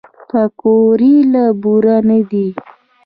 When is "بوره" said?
1.61-1.97